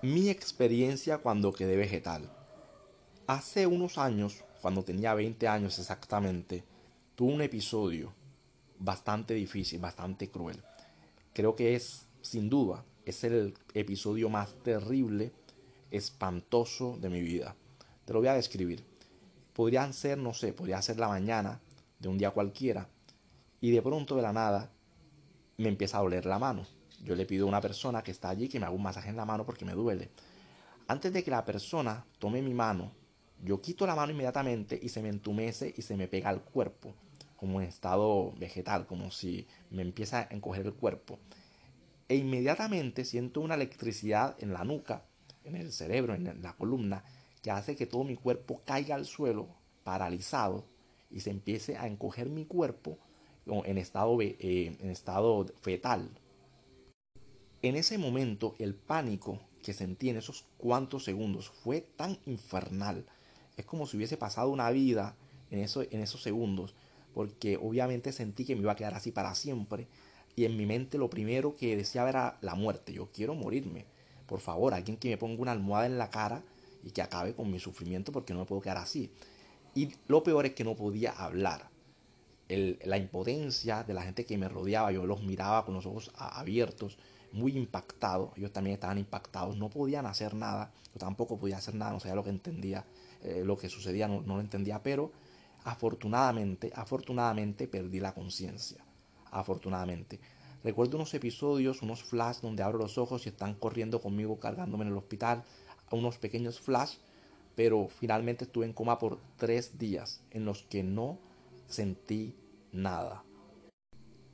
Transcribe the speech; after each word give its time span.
Mi 0.00 0.28
experiencia 0.28 1.18
cuando 1.18 1.52
quedé 1.52 1.76
vegetal. 1.76 2.30
Hace 3.26 3.66
unos 3.66 3.98
años, 3.98 4.44
cuando 4.62 4.84
tenía 4.84 5.12
20 5.12 5.48
años 5.48 5.76
exactamente, 5.80 6.62
tuve 7.16 7.34
un 7.34 7.42
episodio 7.42 8.12
bastante 8.78 9.34
difícil, 9.34 9.80
bastante 9.80 10.30
cruel. 10.30 10.62
Creo 11.32 11.56
que 11.56 11.74
es, 11.74 12.06
sin 12.22 12.48
duda, 12.48 12.84
es 13.06 13.24
el 13.24 13.58
episodio 13.74 14.28
más 14.28 14.54
terrible, 14.62 15.32
espantoso 15.90 16.96
de 17.00 17.08
mi 17.08 17.20
vida. 17.20 17.56
Te 18.04 18.12
lo 18.12 18.20
voy 18.20 18.28
a 18.28 18.34
describir. 18.34 18.84
Podrían 19.52 19.92
ser, 19.92 20.16
no 20.16 20.32
sé, 20.32 20.52
podría 20.52 20.80
ser 20.80 21.00
la 21.00 21.08
mañana 21.08 21.60
de 21.98 22.08
un 22.08 22.18
día 22.18 22.30
cualquiera 22.30 22.88
y 23.60 23.72
de 23.72 23.82
pronto 23.82 24.14
de 24.14 24.22
la 24.22 24.32
nada 24.32 24.70
me 25.56 25.68
empieza 25.68 25.98
a 25.98 26.02
doler 26.02 26.24
la 26.24 26.38
mano 26.38 26.77
yo 27.04 27.14
le 27.14 27.26
pido 27.26 27.46
a 27.46 27.48
una 27.48 27.60
persona 27.60 28.02
que 28.02 28.10
está 28.10 28.30
allí 28.30 28.48
que 28.48 28.58
me 28.58 28.66
haga 28.66 28.74
un 28.74 28.82
masaje 28.82 29.10
en 29.10 29.16
la 29.16 29.24
mano 29.24 29.44
porque 29.44 29.64
me 29.64 29.72
duele. 29.72 30.10
Antes 30.86 31.12
de 31.12 31.22
que 31.22 31.30
la 31.30 31.44
persona 31.44 32.04
tome 32.18 32.42
mi 32.42 32.54
mano, 32.54 32.92
yo 33.44 33.60
quito 33.60 33.86
la 33.86 33.94
mano 33.94 34.12
inmediatamente 34.12 34.78
y 34.80 34.88
se 34.88 35.02
me 35.02 35.08
entumece 35.08 35.72
y 35.76 35.82
se 35.82 35.96
me 35.96 36.08
pega 36.08 36.30
al 36.30 36.42
cuerpo, 36.42 36.94
como 37.36 37.60
en 37.60 37.68
estado 37.68 38.32
vegetal, 38.38 38.86
como 38.86 39.10
si 39.10 39.46
me 39.70 39.82
empieza 39.82 40.20
a 40.20 40.28
encoger 40.30 40.66
el 40.66 40.74
cuerpo. 40.74 41.18
E 42.08 42.16
inmediatamente 42.16 43.04
siento 43.04 43.40
una 43.40 43.54
electricidad 43.54 44.34
en 44.38 44.52
la 44.52 44.64
nuca, 44.64 45.04
en 45.44 45.56
el 45.56 45.72
cerebro, 45.72 46.14
en 46.14 46.42
la 46.42 46.54
columna, 46.54 47.04
que 47.42 47.50
hace 47.50 47.76
que 47.76 47.86
todo 47.86 48.02
mi 48.04 48.16
cuerpo 48.16 48.62
caiga 48.64 48.94
al 48.94 49.04
suelo, 49.04 49.48
paralizado, 49.84 50.64
y 51.10 51.20
se 51.20 51.30
empiece 51.30 51.76
a 51.76 51.86
encoger 51.86 52.28
mi 52.28 52.44
cuerpo 52.44 52.98
en 53.46 53.78
estado, 53.78 54.18
eh, 54.20 54.76
fetal, 55.60 56.10
en 57.62 57.76
ese 57.76 57.98
momento 57.98 58.54
el 58.58 58.74
pánico 58.74 59.40
que 59.62 59.72
sentí 59.72 60.10
en 60.10 60.16
esos 60.16 60.44
cuantos 60.56 61.04
segundos 61.04 61.50
fue 61.50 61.80
tan 61.96 62.18
infernal. 62.26 63.04
Es 63.56 63.64
como 63.64 63.86
si 63.86 63.96
hubiese 63.96 64.16
pasado 64.16 64.50
una 64.50 64.70
vida 64.70 65.16
en, 65.50 65.58
eso, 65.58 65.82
en 65.82 66.00
esos 66.00 66.22
segundos, 66.22 66.74
porque 67.14 67.56
obviamente 67.56 68.12
sentí 68.12 68.44
que 68.44 68.54
me 68.54 68.62
iba 68.62 68.72
a 68.72 68.76
quedar 68.76 68.94
así 68.94 69.10
para 69.10 69.34
siempre. 69.34 69.88
Y 70.36 70.44
en 70.44 70.56
mi 70.56 70.66
mente 70.66 70.98
lo 70.98 71.10
primero 71.10 71.56
que 71.56 71.76
deseaba 71.76 72.08
era 72.08 72.38
la 72.42 72.54
muerte. 72.54 72.92
Yo 72.92 73.08
quiero 73.12 73.34
morirme. 73.34 73.86
Por 74.26 74.40
favor, 74.40 74.72
alguien 74.72 74.96
que 74.96 75.08
me 75.08 75.18
ponga 75.18 75.42
una 75.42 75.52
almohada 75.52 75.86
en 75.86 75.98
la 75.98 76.10
cara 76.10 76.44
y 76.84 76.92
que 76.92 77.02
acabe 77.02 77.34
con 77.34 77.50
mi 77.50 77.58
sufrimiento 77.58 78.12
porque 78.12 78.32
no 78.32 78.40
me 78.40 78.46
puedo 78.46 78.62
quedar 78.62 78.76
así. 78.76 79.10
Y 79.74 79.88
lo 80.06 80.22
peor 80.22 80.46
es 80.46 80.54
que 80.54 80.64
no 80.64 80.76
podía 80.76 81.10
hablar. 81.10 81.70
la 82.48 82.96
impotencia 82.96 83.82
de 83.82 83.94
la 83.94 84.02
gente 84.02 84.24
que 84.24 84.38
me 84.38 84.48
rodeaba, 84.48 84.92
yo 84.92 85.04
los 85.04 85.22
miraba 85.22 85.64
con 85.64 85.74
los 85.74 85.86
ojos 85.86 86.12
abiertos 86.14 86.96
muy 87.32 87.56
impactados, 87.56 88.30
ellos 88.36 88.52
también 88.52 88.74
estaban 88.74 88.98
impactados, 88.98 89.56
no 89.56 89.68
podían 89.70 90.06
hacer 90.06 90.34
nada, 90.34 90.72
yo 90.92 90.98
tampoco 90.98 91.38
podía 91.38 91.58
hacer 91.58 91.74
nada, 91.74 91.92
no 91.92 92.00
sabía 92.00 92.14
lo 92.14 92.24
que 92.24 92.30
entendía, 92.30 92.84
eh, 93.22 93.42
lo 93.44 93.56
que 93.56 93.68
sucedía, 93.68 94.08
no, 94.08 94.20
lo 94.20 94.40
entendía, 94.40 94.82
pero 94.82 95.12
afortunadamente, 95.64 96.72
afortunadamente 96.74 97.68
perdí 97.68 98.00
la 98.00 98.14
conciencia, 98.14 98.84
afortunadamente. 99.30 100.20
Recuerdo 100.64 100.96
unos 100.96 101.14
episodios, 101.14 101.82
unos 101.82 102.02
flash 102.02 102.40
donde 102.40 102.62
abro 102.62 102.78
los 102.78 102.98
ojos 102.98 103.26
y 103.26 103.28
están 103.28 103.54
corriendo 103.54 104.00
conmigo 104.00 104.40
cargándome 104.40 104.84
en 104.84 104.90
el 104.90 104.96
hospital, 104.96 105.44
unos 105.90 106.18
pequeños 106.18 106.60
flash, 106.60 106.96
pero 107.54 107.88
finalmente 107.88 108.44
estuve 108.44 108.66
en 108.66 108.72
coma 108.72 108.98
por 108.98 109.18
tres 109.36 109.78
días 109.78 110.20
en 110.30 110.44
los 110.44 110.62
que 110.64 110.82
no 110.82 111.18
sentí 111.68 112.34
nada. 112.72 113.24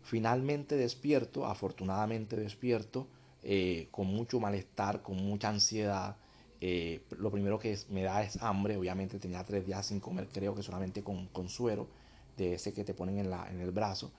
Finalmente 0.04 0.76
despierto, 0.76 1.46
afortunadamente 1.46 2.36
despierto, 2.36 3.08
eh, 3.42 3.88
con 3.90 4.06
mucho 4.06 4.38
malestar, 4.38 5.02
con 5.02 5.16
mucha 5.16 5.48
ansiedad. 5.48 6.16
Eh, 6.60 7.00
lo 7.18 7.30
primero 7.30 7.58
que 7.58 7.76
me 7.88 8.02
da 8.02 8.22
es 8.22 8.40
hambre, 8.42 8.76
obviamente 8.76 9.18
tenía 9.18 9.42
tres 9.44 9.66
días 9.66 9.86
sin 9.86 10.00
comer, 10.00 10.28
creo 10.30 10.54
que 10.54 10.62
solamente 10.62 11.02
con, 11.02 11.28
con 11.28 11.48
suero, 11.48 11.88
de 12.36 12.54
ese 12.54 12.74
que 12.74 12.84
te 12.84 12.92
ponen 12.92 13.18
en, 13.18 13.30
la, 13.30 13.48
en 13.50 13.60
el 13.60 13.70
brazo. 13.70 14.12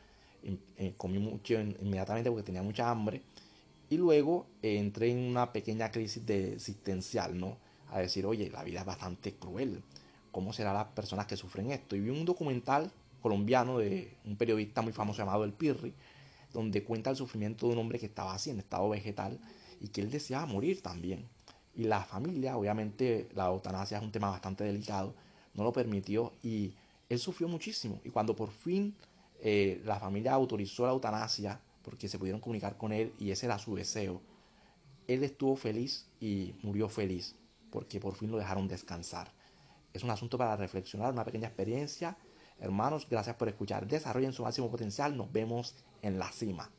Eh, 0.77 0.93
comí 0.97 1.19
mucho 1.19 1.53
inmediatamente 1.53 2.31
porque 2.31 2.45
tenía 2.45 2.63
mucha 2.63 2.89
hambre. 2.89 3.21
Y 3.87 3.97
luego 3.97 4.47
entré 4.63 5.11
en 5.11 5.19
una 5.19 5.53
pequeña 5.53 5.91
crisis 5.91 6.25
de 6.25 6.53
existencial, 6.53 7.37
¿no? 7.37 7.57
A 7.91 7.99
decir, 7.99 8.25
oye, 8.25 8.49
la 8.49 8.63
vida 8.63 8.79
es 8.79 8.85
bastante 8.85 9.35
cruel. 9.35 9.83
¿Cómo 10.31 10.51
serán 10.51 10.73
las 10.73 10.87
personas 10.87 11.27
que 11.27 11.37
sufren 11.37 11.71
esto? 11.71 11.95
Y 11.95 11.99
vi 11.99 12.09
un 12.09 12.25
documental 12.25 12.91
colombiano 13.25 13.79
de 13.79 14.19
un 14.23 14.35
periodista 14.35 14.83
muy 14.83 14.93
famoso 14.93 15.17
llamado 15.17 15.45
El 15.45 15.51
Pirri, 15.51 15.95
donde 16.53 16.83
cuenta 16.83 17.09
el 17.09 17.15
sufrimiento 17.15 17.65
de 17.65 17.73
un 17.73 17.79
hombre 17.79 17.97
que 17.97 18.05
estaba 18.05 18.35
así 18.35 18.51
en 18.51 18.59
estado 18.59 18.87
vegetal 18.87 19.39
y 19.81 19.87
que 19.87 20.01
él 20.01 20.11
deseaba 20.11 20.45
morir 20.45 20.83
también. 20.83 21.27
Y 21.75 21.85
la 21.85 22.03
familia, 22.03 22.55
obviamente 22.55 23.27
la 23.33 23.47
eutanasia 23.47 23.97
es 23.97 24.03
un 24.03 24.11
tema 24.11 24.29
bastante 24.29 24.63
delicado, 24.63 25.15
no 25.55 25.63
lo 25.63 25.73
permitió 25.73 26.33
y 26.43 26.75
él 27.09 27.17
sufrió 27.17 27.47
muchísimo. 27.47 27.99
Y 28.03 28.11
cuando 28.11 28.35
por 28.35 28.51
fin 28.51 28.93
eh, 29.41 29.81
la 29.85 29.99
familia 29.99 30.33
autorizó 30.33 30.85
la 30.85 30.91
eutanasia, 30.91 31.59
porque 31.81 32.07
se 32.07 32.19
pudieron 32.19 32.39
comunicar 32.39 32.77
con 32.77 32.91
él 32.93 33.11
y 33.17 33.31
ese 33.31 33.47
era 33.47 33.57
su 33.57 33.73
deseo, 33.73 34.21
él 35.07 35.23
estuvo 35.23 35.55
feliz 35.55 36.05
y 36.21 36.53
murió 36.61 36.89
feliz, 36.89 37.33
porque 37.71 37.99
por 37.99 38.13
fin 38.13 38.29
lo 38.29 38.37
dejaron 38.37 38.67
descansar. 38.67 39.31
Es 39.93 40.03
un 40.03 40.11
asunto 40.11 40.37
para 40.37 40.55
reflexionar, 40.55 41.11
una 41.11 41.25
pequeña 41.25 41.47
experiencia 41.47 42.15
Hermanos, 42.59 43.07
gracias 43.09 43.35
por 43.35 43.47
escuchar. 43.47 43.87
Desarrollen 43.87 44.33
su 44.33 44.43
máximo 44.43 44.69
potencial. 44.69 45.15
Nos 45.15 45.31
vemos 45.31 45.75
en 46.01 46.19
la 46.19 46.31
cima. 46.31 46.71